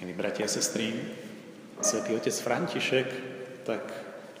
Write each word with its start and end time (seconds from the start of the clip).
Milí 0.00 0.16
bratia 0.16 0.48
a 0.48 0.50
sestry, 0.50 0.96
svätý 1.84 2.16
otec 2.16 2.32
František 2.32 3.08
tak 3.68 3.84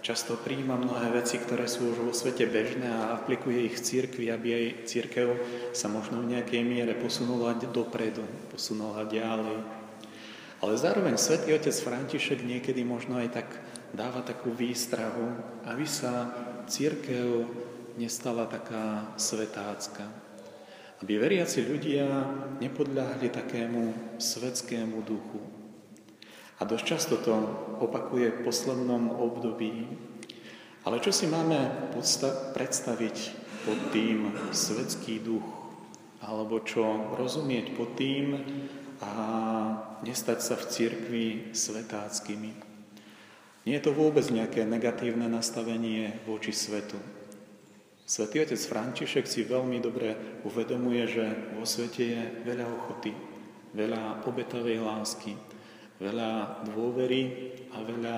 často 0.00 0.40
príjma 0.40 0.80
mnohé 0.80 1.12
veci, 1.12 1.36
ktoré 1.36 1.68
sú 1.68 1.92
už 1.92 2.00
vo 2.00 2.12
svete 2.16 2.48
bežné 2.48 2.88
a 2.88 3.12
aplikuje 3.20 3.68
ich 3.68 3.76
v 3.76 3.84
cirkvi, 3.84 4.32
aby 4.32 4.56
aj 4.56 4.88
církev 4.88 5.36
sa 5.76 5.92
možno 5.92 6.24
v 6.24 6.32
nejakej 6.32 6.64
miere 6.64 6.96
posunula 6.96 7.52
dopredu, 7.60 8.24
posunula 8.48 9.04
ďalej. 9.04 9.60
Ale 10.64 10.80
zároveň 10.80 11.20
svätý 11.20 11.52
otec 11.52 11.76
František 11.76 12.40
niekedy 12.40 12.80
možno 12.80 13.20
aj 13.20 13.28
tak 13.44 13.48
dáva 13.92 14.24
takú 14.24 14.56
výstrahu, 14.56 15.28
aby 15.68 15.84
sa 15.84 16.32
církev 16.72 17.44
nestala 18.00 18.48
taká 18.48 19.12
svetácka. 19.20 20.08
Aby 21.00 21.16
veriaci 21.16 21.64
ľudia 21.64 22.08
nepodľahli 22.60 23.28
takému 23.32 24.16
svetskému 24.20 25.00
duchu. 25.04 25.59
A 26.60 26.68
dosť 26.68 26.84
často 26.84 27.16
to 27.16 27.32
opakuje 27.80 28.28
v 28.28 28.42
poslednom 28.44 29.16
období. 29.16 29.88
Ale 30.84 31.00
čo 31.00 31.08
si 31.08 31.24
máme 31.24 31.88
predstaviť 32.52 33.16
pod 33.64 33.78
tým 33.96 34.28
svetský 34.52 35.24
duch? 35.24 35.44
Alebo 36.20 36.60
čo 36.60 37.16
rozumieť 37.16 37.72
pod 37.72 37.96
tým 37.96 38.36
a 39.00 39.12
nestať 40.04 40.38
sa 40.44 40.54
v 40.60 40.68
cirkvi 40.68 41.26
svetáckými? 41.56 42.52
Nie 43.64 43.80
je 43.80 43.84
to 43.88 43.96
vôbec 43.96 44.24
nejaké 44.28 44.68
negatívne 44.68 45.32
nastavenie 45.32 46.20
voči 46.28 46.52
svetu. 46.52 47.00
Svetý 48.04 48.44
otec 48.44 48.60
František 48.60 49.24
si 49.24 49.48
veľmi 49.48 49.80
dobre 49.80 50.42
uvedomuje, 50.44 51.04
že 51.08 51.24
vo 51.56 51.64
svete 51.64 52.02
je 52.04 52.22
veľa 52.44 52.66
ochoty, 52.68 53.12
veľa 53.72 54.28
obetavej 54.28 54.82
lásky, 54.82 55.32
veľa 56.00 56.64
dôvery 56.72 57.52
a 57.76 57.84
veľa 57.84 58.16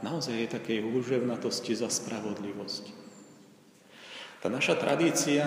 naozaj 0.00 0.38
je 0.38 0.54
takej 0.54 0.78
úževnatosti 0.86 1.74
za 1.74 1.90
spravodlivosť. 1.90 3.04
Tá 4.38 4.52
naša 4.52 4.76
tradícia 4.78 5.44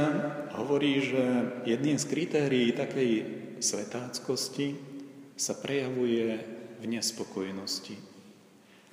hovorí, 0.58 1.00
že 1.00 1.24
jedným 1.70 1.96
z 2.02 2.06
kritérií 2.10 2.74
takej 2.74 3.12
svetáckosti 3.62 4.74
sa 5.38 5.54
prejavuje 5.54 6.42
v 6.82 6.86
nespokojnosti. 6.86 7.94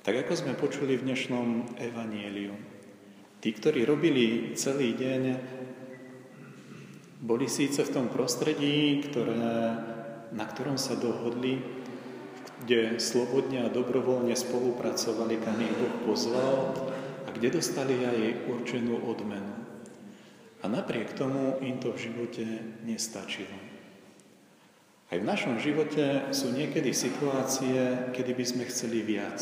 Tak 0.05 0.25
ako 0.25 0.33
sme 0.37 0.53
počuli 0.53 0.93
v 0.93 1.05
dnešnom 1.09 1.77
evanieliu. 1.81 2.53
Tí, 3.41 3.49
ktorí 3.49 3.81
robili 3.81 4.53
celý 4.53 4.93
deň, 4.93 5.21
boli 7.25 7.49
síce 7.49 7.81
v 7.81 7.93
tom 7.93 8.05
prostredí, 8.13 9.01
ktoré, 9.09 9.33
na 10.29 10.45
ktorom 10.45 10.77
sa 10.77 10.93
dohodli, 10.93 11.74
kde 12.65 12.97
slobodne 12.97 13.61
a 13.61 13.69
dobrovoľne 13.69 14.33
spolupracovali, 14.33 15.37
kam 15.37 15.61
ich 15.61 15.77
Boh 15.77 15.95
pozval 16.09 16.73
a 17.23 17.29
kde 17.29 17.61
dostali 17.61 17.93
aj 18.01 18.49
určenú 18.49 19.05
odmenu. 19.05 19.53
A 20.59 20.65
napriek 20.65 21.13
tomu 21.13 21.61
im 21.61 21.77
to 21.77 21.93
v 21.93 22.09
živote 22.09 22.45
nestačilo. 22.81 23.53
Aj 25.13 25.21
v 25.21 25.29
našom 25.29 25.61
živote 25.61 26.33
sú 26.33 26.49
niekedy 26.49 26.89
situácie, 26.89 28.09
kedy 28.17 28.33
by 28.33 28.45
sme 28.49 28.63
chceli 28.65 29.05
viac, 29.05 29.37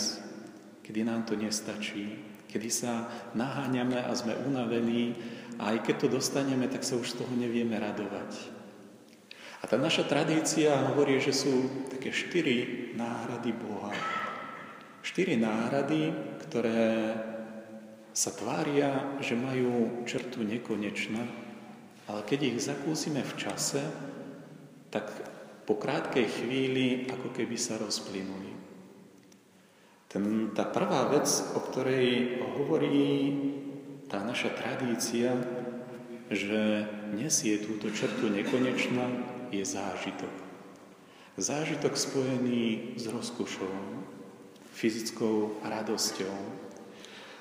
kedy 0.83 1.07
nám 1.07 1.23
to 1.23 1.39
nestačí, 1.39 2.19
kedy 2.51 2.67
sa 2.67 3.07
naháňame 3.31 4.03
a 4.03 4.11
sme 4.11 4.35
unavení 4.43 5.15
a 5.63 5.71
aj 5.71 5.87
keď 5.87 5.95
to 6.03 6.07
dostaneme, 6.19 6.67
tak 6.67 6.83
sa 6.83 6.99
už 6.99 7.15
z 7.15 7.23
toho 7.23 7.31
nevieme 7.39 7.79
radovať. 7.79 8.62
A 9.63 9.67
tá 9.71 9.79
naša 9.79 10.03
tradícia 10.03 10.75
hovorí, 10.91 11.23
že 11.23 11.31
sú 11.31 11.87
také 11.87 12.11
štyri 12.11 12.91
náhrady 12.99 13.55
Boha. 13.55 13.95
Štyri 14.99 15.39
náhrady, 15.39 16.11
ktoré 16.43 17.15
sa 18.11 18.35
tvária, 18.35 19.17
že 19.23 19.39
majú 19.39 20.03
črtu 20.03 20.43
nekonečná, 20.43 21.23
ale 22.11 22.21
keď 22.27 22.39
ich 22.43 22.59
zakúsime 22.59 23.23
v 23.23 23.33
čase, 23.39 23.81
tak 24.91 25.07
po 25.63 25.79
krátkej 25.79 26.27
chvíli 26.27 27.07
ako 27.07 27.31
keby 27.31 27.55
sa 27.55 27.79
rozplynuli. 27.79 28.51
Ten, 30.11 30.53
tá 30.53 30.67
prvá 30.67 31.07
vec, 31.09 31.25
o 31.55 31.59
ktorej 31.63 32.37
hovorí 32.59 32.99
tá 34.11 34.21
naša 34.21 34.53
tradícia, 34.53 35.33
že 36.29 36.85
nesie 37.15 37.57
túto 37.63 37.89
črtu 37.89 38.29
nekonečná, 38.29 39.32
je 39.59 39.65
zážitok. 39.65 40.33
Zážitok 41.37 41.97
spojený 41.97 42.97
s 42.97 43.09
rozkošou, 43.09 43.73
fyzickou 44.73 45.61
radosťou. 45.65 46.33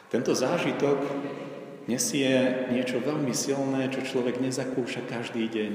Tento 0.08 0.32
zážitok 0.36 1.00
nesie 1.88 2.68
niečo 2.72 3.00
veľmi 3.00 3.32
silné, 3.32 3.88
čo 3.88 4.04
človek 4.04 4.40
nezakúša 4.40 5.08
každý 5.08 5.48
deň. 5.48 5.74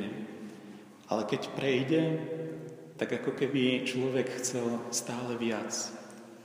Ale 1.10 1.24
keď 1.26 1.42
prejde, 1.54 2.02
tak 2.98 3.14
ako 3.22 3.34
keby 3.38 3.86
človek 3.86 4.30
chcel 4.42 4.82
stále 4.90 5.38
viac 5.38 5.70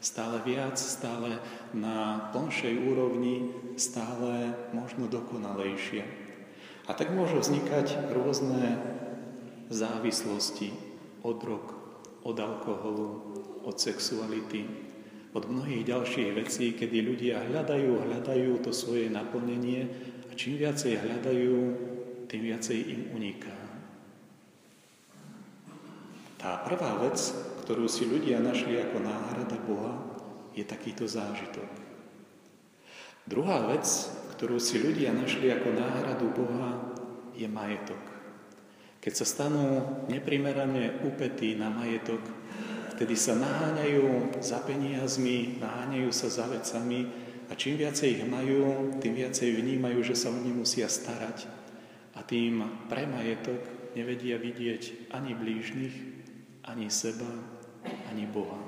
stále 0.03 0.43
viac, 0.43 0.75
stále 0.77 1.39
na 1.71 2.29
plnšej 2.35 2.75
úrovni, 2.91 3.55
stále 3.79 4.51
možno 4.75 5.07
dokonalejšie. 5.07 6.03
A 6.91 6.99
tak 6.99 7.15
môžu 7.15 7.39
vznikať 7.39 8.11
rôzne 8.11 8.83
závislosti 9.73 10.71
od 11.25 11.37
drog, 11.41 11.67
od 12.23 12.37
alkoholu, 12.39 13.09
od 13.65 13.77
sexuality, 13.81 14.67
od 15.33 15.49
mnohých 15.49 15.89
ďalších 15.89 16.31
vecí, 16.37 16.77
kedy 16.77 17.01
ľudia 17.01 17.41
hľadajú, 17.49 18.05
hľadajú 18.05 18.53
to 18.61 18.71
svoje 18.71 19.09
naplnenie 19.09 19.89
a 20.29 20.33
čím 20.37 20.61
viacej 20.61 21.01
hľadajú, 21.01 21.57
tým 22.29 22.43
viacej 22.53 22.79
im 22.93 23.03
uniká. 23.17 23.57
Tá 26.37 26.59
prvá 26.67 26.99
vec, 27.01 27.17
ktorú 27.65 27.87
si 27.87 28.05
ľudia 28.05 28.43
našli 28.43 28.77
ako 28.77 28.99
náhrada 28.99 29.57
Boha, 29.63 29.95
je 30.53 30.67
takýto 30.67 31.09
zážitok. 31.09 31.71
Druhá 33.25 33.63
vec, 33.71 33.87
ktorú 34.37 34.59
si 34.59 34.83
ľudia 34.83 35.15
našli 35.15 35.49
ako 35.49 35.71
náhradu 35.71 36.27
Boha, 36.35 36.93
je 37.39 37.47
majetok. 37.47 38.12
Keď 39.03 39.13
sa 39.19 39.27
stanú 39.27 39.83
neprimerane 40.07 41.03
upetí 41.03 41.59
na 41.59 41.67
majetok, 41.75 42.23
vtedy 42.95 43.19
sa 43.19 43.35
naháňajú 43.35 44.39
za 44.39 44.63
peniazmi, 44.63 45.59
naháňajú 45.59 46.11
sa 46.15 46.31
za 46.31 46.47
vecami 46.47 47.11
a 47.51 47.59
čím 47.59 47.83
viacej 47.83 48.23
ich 48.23 48.23
majú, 48.23 48.95
tým 49.03 49.19
viacej 49.19 49.59
vnímajú, 49.59 50.07
že 50.07 50.15
sa 50.15 50.31
o 50.31 50.39
ne 50.39 50.55
musia 50.55 50.87
starať. 50.87 51.51
A 52.15 52.23
tým 52.23 52.63
pre 52.87 53.03
majetok 53.11 53.59
nevedia 53.99 54.39
vidieť 54.39 55.11
ani 55.11 55.35
blížnych, 55.35 55.97
ani 56.63 56.87
seba, 56.87 57.29
ani 58.07 58.31
Boha. 58.31 58.63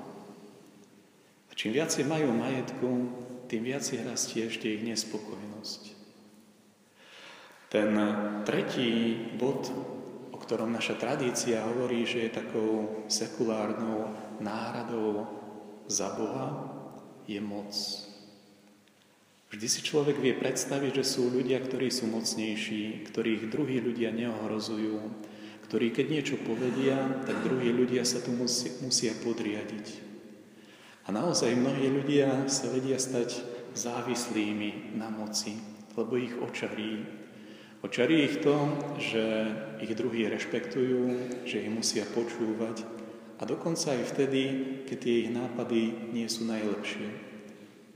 A 1.47 1.51
čím 1.55 1.79
viacej 1.79 2.03
majú 2.03 2.35
majetku, 2.35 2.89
tým 3.47 3.63
viacej 3.63 4.03
rastie 4.03 4.51
ešte 4.51 4.67
ich 4.67 4.83
nespokojnosť. 4.83 5.81
Ten 7.71 7.95
tretí 8.43 9.15
bod, 9.39 9.94
ktorom 10.45 10.69
naša 10.69 11.01
tradícia 11.01 11.65
hovorí, 11.65 12.05
že 12.05 12.29
je 12.29 12.37
takou 12.37 13.03
sekulárnou 13.09 14.13
náhradou 14.39 15.25
za 15.89 16.13
Boha, 16.13 16.47
je 17.25 17.41
moc. 17.41 17.73
Vždy 19.49 19.67
si 19.69 19.81
človek 19.81 20.21
vie 20.21 20.37
predstaviť, 20.37 21.01
že 21.01 21.05
sú 21.05 21.33
ľudia, 21.33 21.57
ktorí 21.61 21.89
sú 21.89 22.09
mocnejší, 22.09 23.09
ktorých 23.09 23.49
druhí 23.49 23.81
ľudia 23.81 24.13
neohrozujú, 24.13 25.01
ktorí 25.65 25.89
keď 25.89 26.05
niečo 26.11 26.37
povedia, 26.45 27.25
tak 27.25 27.41
druhí 27.41 27.73
ľudia 27.73 28.05
sa 28.05 28.21
tu 28.21 28.29
musia, 28.33 28.69
musia 28.85 29.13
podriadiť. 29.17 30.05
A 31.05 31.13
naozaj 31.13 31.53
mnohí 31.53 31.89
ľudia 31.89 32.49
sa 32.49 32.69
vedia 32.73 32.97
stať 32.97 33.41
závislými 33.77 34.97
na 34.97 35.13
moci, 35.13 35.57
lebo 35.93 36.17
ich 36.17 36.33
očarí. 36.37 37.05
Očarí 37.83 38.27
ich 38.27 38.39
to, 38.39 38.55
že 39.01 39.23
ich 39.83 39.91
druhí 39.95 40.29
rešpektujú, 40.31 41.01
že 41.43 41.65
ich 41.65 41.71
musia 41.71 42.07
počúvať 42.07 42.85
a 43.35 43.43
dokonca 43.43 43.91
aj 43.91 44.15
vtedy, 44.15 44.43
keď 44.87 44.97
tie 44.99 45.15
ich 45.27 45.31
nápady 45.35 45.81
nie 46.15 46.27
sú 46.31 46.47
najlepšie. 46.47 47.07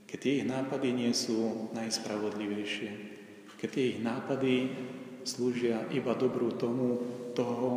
Keď 0.10 0.18
tie 0.20 0.34
ich 0.44 0.48
nápady 0.50 0.90
nie 0.92 1.12
sú 1.16 1.72
najspravodlivejšie. 1.72 2.92
Keď 3.56 3.70
tie 3.70 3.86
ich 3.96 4.00
nápady 4.04 4.56
slúžia 5.24 5.88
iba 5.96 6.12
dobrú 6.18 6.52
tomu, 6.56 7.00
toho, 7.38 7.70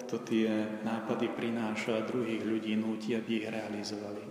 kto 0.00 0.16
tie 0.24 0.80
nápady 0.80 1.28
prináša 1.34 2.06
druhých 2.08 2.40
ľudí 2.40 2.78
núti, 2.78 3.12
aby 3.12 3.44
ich 3.44 3.48
realizovali. 3.50 4.24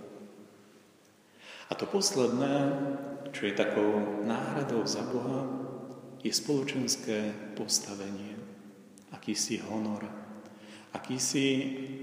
A 1.70 1.78
to 1.78 1.86
posledné, 1.86 2.54
čo 3.30 3.46
je 3.46 3.54
takou 3.54 4.24
náhradou 4.26 4.82
za 4.90 5.06
Boha, 5.06 5.59
je 6.20 6.32
spoločenské 6.32 7.32
postavenie, 7.56 8.36
akýsi 9.16 9.64
honor, 9.64 10.04
akýsi, 10.92 11.48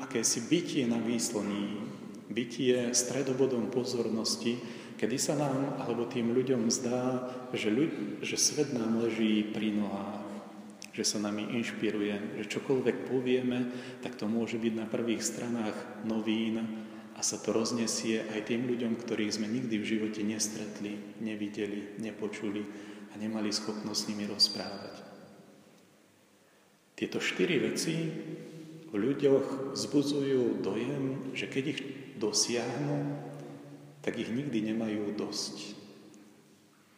akési 0.00 0.48
bytie 0.48 0.84
na 0.88 0.96
výsloní, 0.96 1.84
bytie 2.32 2.90
stredobodom 2.96 3.70
pozornosti, 3.70 4.58
kedy 4.96 5.16
sa 5.20 5.36
nám 5.36 5.78
alebo 5.84 6.08
tým 6.08 6.32
ľuďom 6.32 6.72
zdá, 6.72 7.28
že, 7.52 7.68
ľud, 7.68 8.24
že 8.24 8.40
svet 8.40 8.72
nám 8.72 8.98
leží 9.04 9.44
pri 9.52 9.76
nohách, 9.76 10.24
že 10.96 11.04
sa 11.04 11.20
nami 11.20 11.60
inšpiruje, 11.60 12.40
že 12.40 12.50
čokoľvek 12.56 12.96
povieme, 13.04 13.68
tak 14.00 14.16
to 14.16 14.24
môže 14.24 14.56
byť 14.56 14.72
na 14.72 14.88
prvých 14.88 15.20
stranách 15.20 15.76
novín 16.08 16.64
a 17.16 17.24
sa 17.24 17.40
to 17.40 17.56
roznesie 17.56 18.20
aj 18.20 18.52
tým 18.52 18.68
ľuďom, 18.68 19.00
ktorých 19.00 19.40
sme 19.40 19.48
nikdy 19.48 19.80
v 19.80 19.88
živote 19.96 20.20
nestretli, 20.20 21.16
nevideli, 21.24 21.96
nepočuli 21.96 22.60
a 23.10 23.14
nemali 23.16 23.48
schopnosť 23.48 23.96
s 23.96 24.08
nimi 24.12 24.28
rozprávať. 24.28 24.94
Tieto 26.92 27.16
štyri 27.16 27.56
veci 27.56 27.96
v 28.88 28.94
ľuďoch 28.94 29.72
vzbudzujú 29.72 30.60
dojem, 30.60 31.32
že 31.32 31.48
keď 31.48 31.64
ich 31.72 31.80
dosiahnu, 32.20 33.16
tak 34.04 34.20
ich 34.20 34.28
nikdy 34.28 34.72
nemajú 34.72 35.16
dosť. 35.16 35.76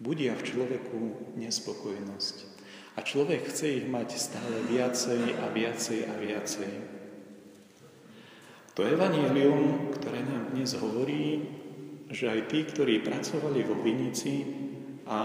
Budia 0.02 0.34
v 0.34 0.46
človeku 0.46 0.98
nespokojnosť. 1.38 2.36
A 2.98 3.06
človek 3.06 3.46
chce 3.46 3.82
ich 3.82 3.86
mať 3.86 4.18
stále 4.18 4.66
viacej 4.66 5.22
a 5.38 5.46
viacej 5.54 6.00
a 6.10 6.14
viacej. 6.18 6.97
To 8.78 8.86
evanílium, 8.86 9.90
ktoré 9.90 10.22
nám 10.22 10.54
dnes 10.54 10.78
hovorí, 10.78 11.42
že 12.14 12.30
aj 12.30 12.46
tí, 12.46 12.62
ktorí 12.62 13.02
pracovali 13.02 13.66
vo 13.66 13.74
Vinici 13.82 14.46
a 15.02 15.18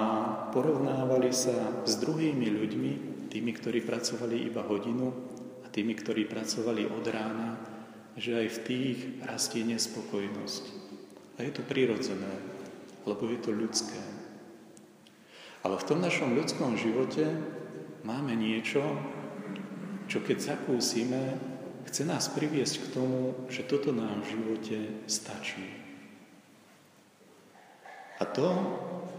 porovnávali 0.49 1.29
sa 1.29 1.85
s 1.85 2.01
druhými 2.01 2.49
ľuďmi, 2.49 2.91
tými, 3.29 3.51
ktorí 3.53 3.85
pracovali 3.85 4.49
iba 4.49 4.65
hodinu 4.65 5.13
a 5.61 5.69
tými, 5.69 5.93
ktorí 5.93 6.25
pracovali 6.25 6.97
od 6.97 7.05
rána, 7.05 7.61
že 8.17 8.41
aj 8.41 8.47
v 8.57 8.63
tých 8.65 8.97
rastie 9.21 9.61
nespokojnosť. 9.69 10.63
A 11.37 11.45
je 11.45 11.53
to 11.53 11.61
prirodzené, 11.61 12.33
lebo 13.05 13.29
je 13.29 13.37
to 13.37 13.53
ľudské. 13.53 14.01
Ale 15.61 15.77
v 15.77 15.85
tom 15.93 16.01
našom 16.01 16.33
ľudskom 16.33 16.73
živote 16.73 17.29
máme 18.01 18.33
niečo, 18.33 18.81
čo 20.09 20.25
keď 20.25 20.57
zakúsime, 20.57 21.52
chce 21.87 22.03
nás 22.05 22.31
priviesť 22.31 22.75
k 22.83 22.91
tomu, 22.95 23.35
že 23.47 23.67
toto 23.67 23.91
nám 23.91 24.23
v 24.23 24.31
živote 24.37 24.77
stačí. 25.07 25.83
A 28.21 28.23
to, 28.29 28.49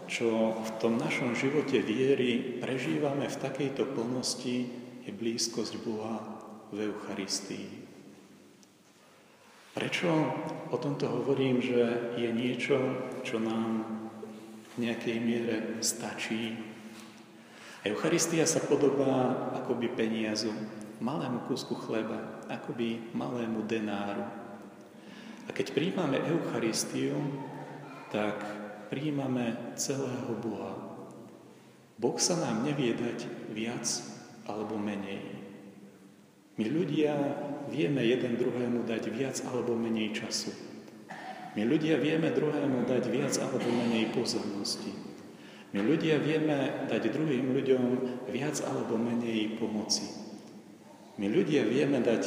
čo 0.09 0.57
v 0.57 0.71
tom 0.81 0.97
našom 0.97 1.37
živote 1.37 1.81
viery 1.81 2.61
prežívame 2.61 3.29
v 3.29 3.41
takejto 3.41 3.91
plnosti, 3.93 4.71
je 5.05 5.13
blízkosť 5.13 5.75
Boha 5.85 6.41
v 6.73 6.89
Eucharistii. 6.89 7.85
Prečo 9.75 10.09
o 10.71 10.77
tomto 10.79 11.11
hovorím, 11.11 11.59
že 11.59 12.15
je 12.15 12.31
niečo, 12.31 12.79
čo 13.27 13.43
nám 13.43 13.83
v 14.79 14.87
nejakej 14.87 15.17
miere 15.19 15.57
stačí? 15.83 16.55
Eucharistia 17.85 18.49
sa 18.49 18.65
podobá 18.65 19.51
akoby 19.61 19.93
peniazu, 19.93 20.55
malému 21.03 21.47
kúsku 21.51 21.75
chleba, 21.75 22.45
akoby 22.47 23.11
malému 23.15 23.67
denáru. 23.67 24.27
A 25.45 25.51
keď 25.51 25.75
príjmame 25.75 26.21
Eucharistiu, 26.25 27.19
tak 28.15 28.39
príjmame 28.89 29.75
celého 29.75 30.33
Boha. 30.39 30.75
Boh 31.99 32.19
sa 32.19 32.39
nám 32.39 32.67
nevie 32.67 32.95
dať 32.95 33.27
viac 33.55 33.87
alebo 34.47 34.79
menej. 34.79 35.23
My 36.55 36.71
ľudia 36.71 37.15
vieme 37.67 38.07
jeden 38.07 38.39
druhému 38.39 38.87
dať 38.87 39.11
viac 39.11 39.43
alebo 39.51 39.75
menej 39.75 40.15
času. 40.15 40.55
My 41.55 41.63
ľudia 41.67 41.99
vieme 41.99 42.31
druhému 42.31 42.87
dať 42.87 43.11
viac 43.11 43.35
alebo 43.43 43.67
menej 43.71 44.11
pozornosti. 44.15 44.91
My 45.75 45.83
ľudia 45.83 46.23
vieme 46.23 46.87
dať 46.87 47.11
druhým 47.11 47.51
ľuďom 47.51 47.83
viac 48.31 48.63
alebo 48.63 48.95
menej 48.95 49.59
pomoci. 49.59 50.24
My 51.15 51.31
ľudia 51.31 51.63
vieme 51.63 52.03
dať 52.03 52.23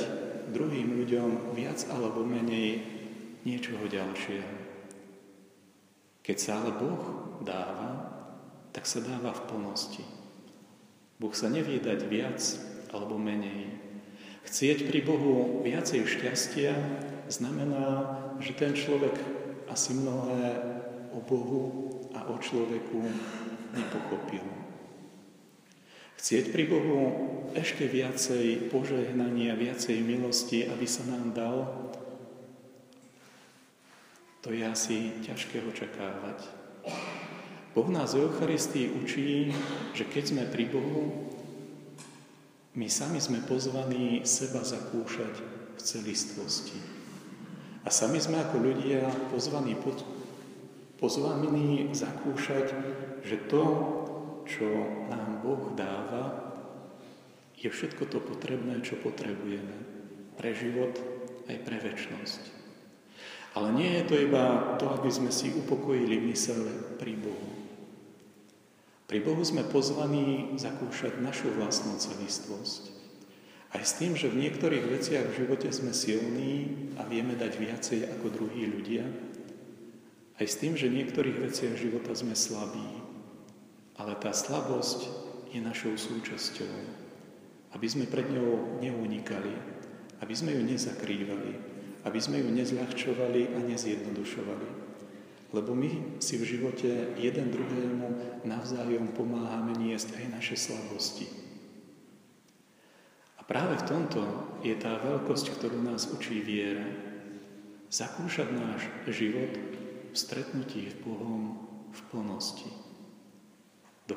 druhým 0.56 1.04
ľuďom 1.04 1.56
viac 1.56 1.84
alebo 1.92 2.24
menej 2.24 2.80
niečoho 3.44 3.84
ďalšieho. 3.88 4.52
Keď 6.24 6.38
sa 6.40 6.60
ale 6.60 6.76
Boh 6.76 7.04
dáva, 7.44 8.16
tak 8.72 8.84
sa 8.84 9.00
dáva 9.00 9.32
v 9.32 9.46
plnosti. 9.48 10.04
Boh 11.20 11.32
sa 11.32 11.48
nevie 11.48 11.80
dať 11.80 12.00
viac 12.08 12.40
alebo 12.92 13.16
menej. 13.16 13.76
Chcieť 14.48 14.88
pri 14.88 15.04
Bohu 15.04 15.60
viacej 15.64 16.08
šťastia 16.08 16.72
znamená, 17.28 18.16
že 18.40 18.56
ten 18.56 18.72
človek 18.72 19.16
asi 19.68 19.96
mnohé 20.00 20.44
o 21.12 21.20
Bohu 21.20 21.64
a 22.16 22.24
o 22.28 22.36
človeku 22.40 23.04
nepochopil. 23.76 24.67
Chcieť 26.18 26.50
pri 26.50 26.64
Bohu 26.66 27.00
ešte 27.54 27.86
viacej 27.86 28.74
požehnania, 28.74 29.54
viacej 29.54 30.02
milosti, 30.02 30.66
aby 30.66 30.86
sa 30.90 31.06
nám 31.06 31.32
dal, 31.34 31.58
to 34.42 34.54
je 34.56 34.64
asi 34.64 35.12
ťažké 35.28 35.60
očakávať. 35.66 36.40
Boh 37.76 37.90
nás 37.92 38.16
v 38.16 38.26
Eucharistii 38.26 38.96
učí, 38.96 39.54
že 39.94 40.08
keď 40.08 40.24
sme 40.24 40.44
pri 40.50 40.66
Bohu, 40.72 41.30
my 42.78 42.88
sami 42.90 43.18
sme 43.18 43.42
pozvaní 43.46 44.22
seba 44.26 44.62
zakúšať 44.62 45.34
v 45.78 45.80
celistvosti. 45.82 46.78
A 47.86 47.90
sami 47.90 48.22
sme 48.22 48.38
ako 48.42 48.62
ľudia 48.62 49.10
pozvaní, 49.34 49.74
pozvaní 50.98 51.90
zakúšať, 51.94 52.74
že 53.26 53.38
to, 53.50 53.64
čo 54.48 54.66
nám 55.12 55.44
Boh 55.44 55.76
dáva, 55.76 56.56
je 57.58 57.68
všetko 57.68 58.08
to 58.08 58.24
potrebné, 58.24 58.80
čo 58.82 58.96
potrebujeme 59.02 59.76
pre 60.38 60.54
život 60.54 60.94
aj 61.50 61.58
pre 61.66 61.78
väčnosť. 61.82 62.42
Ale 63.58 63.74
nie 63.74 63.90
je 63.98 64.04
to 64.06 64.16
iba 64.22 64.78
to, 64.78 64.86
aby 64.94 65.10
sme 65.10 65.34
si 65.34 65.50
upokojili 65.50 66.22
mysel 66.30 66.62
pri 67.02 67.18
Bohu. 67.18 67.50
Pri 69.10 69.24
Bohu 69.24 69.42
sme 69.42 69.66
pozvaní 69.66 70.54
zakúšať 70.62 71.18
našu 71.24 71.50
vlastnú 71.58 71.98
celistvosť. 71.98 72.94
Aj 73.74 73.82
s 73.82 73.98
tým, 73.98 74.14
že 74.14 74.30
v 74.30 74.46
niektorých 74.46 74.86
veciach 74.86 75.26
v 75.32 75.38
živote 75.44 75.74
sme 75.74 75.92
silní 75.92 76.92
a 77.00 77.08
vieme 77.08 77.34
dať 77.34 77.54
viacej 77.58 78.00
ako 78.20 78.28
druhí 78.30 78.70
ľudia. 78.70 79.08
Aj 80.38 80.46
s 80.46 80.60
tým, 80.60 80.78
že 80.78 80.92
v 80.92 81.04
niektorých 81.04 81.40
veciach 81.50 81.76
života 81.82 82.14
sme 82.14 82.38
slabí. 82.38 83.07
Ale 83.98 84.14
tá 84.22 84.30
slabosť 84.30 85.10
je 85.54 85.60
našou 85.62 85.98
súčasťou. 85.98 86.74
Aby 87.74 87.88
sme 87.90 88.06
pred 88.06 88.30
ňou 88.30 88.80
neunikali, 88.80 89.54
aby 90.22 90.34
sme 90.34 90.54
ju 90.54 90.62
nezakrývali, 90.66 91.52
aby 92.06 92.20
sme 92.22 92.40
ju 92.42 92.50
nezľahčovali 92.54 93.54
a 93.54 93.60
nezjednodušovali. 93.68 94.70
Lebo 95.56 95.72
my 95.72 96.20
si 96.20 96.36
v 96.36 96.48
živote 96.48 97.16
jeden 97.16 97.48
druhému 97.52 98.08
navzájom 98.44 99.16
pomáhame 99.16 99.76
niesť 99.80 100.20
aj 100.20 100.26
naše 100.36 100.56
slabosti. 100.60 101.28
A 103.40 103.42
práve 103.48 103.80
v 103.80 103.88
tomto 103.88 104.22
je 104.60 104.76
tá 104.76 105.00
veľkosť, 105.00 105.56
ktorú 105.56 105.80
nás 105.80 106.12
učí 106.12 106.44
viera. 106.44 106.84
Zakúšať 107.88 108.52
náš 108.52 108.82
život 109.08 109.56
v 110.12 110.16
stretnutí 110.16 110.92
s 110.92 110.96
Bohom 111.00 111.56
v 111.96 112.00
plnosti. 112.12 112.87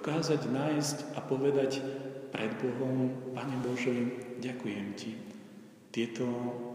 Dokázať 0.01 0.49
nájsť 0.49 1.13
a 1.13 1.21
povedať 1.21 1.85
pred 2.33 2.49
Bohom, 2.57 3.13
Pane 3.37 3.53
Bože, 3.61 3.93
ďakujem 4.41 4.97
Ti, 4.97 5.13
tieto, 5.93 6.25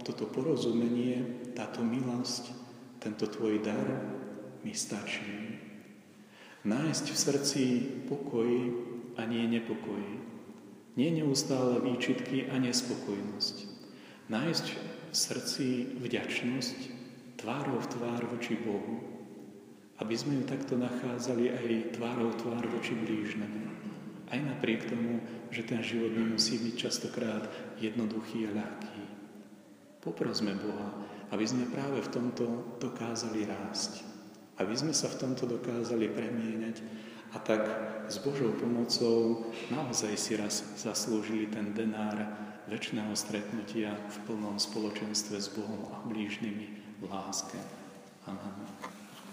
toto 0.06 0.30
porozumenie, 0.30 1.42
táto 1.58 1.82
milosť, 1.82 2.54
tento 3.02 3.26
tvoj 3.26 3.66
dar 3.66 3.82
mi 4.62 4.78
stačí. 4.78 5.58
Nájsť 6.70 7.06
v 7.10 7.18
srdci 7.18 7.64
pokoj 8.06 8.50
a 9.18 9.26
nie 9.26 9.50
nepokoj. 9.50 10.06
Nie 10.94 11.10
neustále 11.10 11.82
výčitky 11.82 12.46
a 12.46 12.62
nespokojnosť. 12.62 13.56
Nájsť 14.30 14.66
v 14.70 15.16
srdci 15.18 15.66
vďačnosť 15.98 16.78
tvárov 17.42 17.90
tvár 17.90 18.22
voči 18.30 18.54
Bohu. 18.54 19.15
Aby 19.96 20.16
sme 20.20 20.40
ju 20.40 20.44
takto 20.44 20.76
nachádzali 20.76 21.56
aj 21.56 21.96
tvárov 21.96 22.36
tvár 22.36 22.64
voči 22.68 22.96
blížnemu. 23.00 23.64
Aj 24.28 24.40
napriek 24.42 24.92
tomu, 24.92 25.24
že 25.54 25.64
ten 25.64 25.80
život 25.80 26.12
nemusí 26.12 26.60
byť 26.60 26.74
častokrát 26.76 27.48
jednoduchý 27.80 28.52
a 28.52 28.56
ľahký. 28.60 29.02
Poprosme 30.04 30.54
Boha, 30.60 30.92
aby 31.32 31.46
sme 31.48 31.72
práve 31.72 32.04
v 32.04 32.12
tomto 32.12 32.78
dokázali 32.78 33.48
rásť. 33.48 34.04
Aby 34.60 34.76
sme 34.76 34.94
sa 34.94 35.08
v 35.08 35.20
tomto 35.20 35.48
dokázali 35.48 36.12
premieňať 36.12 36.78
A 37.36 37.40
tak 37.44 37.68
s 38.08 38.16
Božou 38.24 38.56
pomocou 38.56 39.52
naozaj 39.68 40.16
si 40.16 40.40
raz 40.40 40.64
zaslúžili 40.80 41.52
ten 41.52 41.76
denár 41.76 42.16
väčšného 42.72 43.12
stretnutia 43.12 43.92
v 43.92 44.16
plnom 44.24 44.56
spoločenstve 44.56 45.36
s 45.36 45.52
Bohom 45.52 45.92
a 45.92 46.00
blížnymi 46.08 46.68
v 47.02 47.04
láske. 47.12 47.60
Amen. 48.24 48.95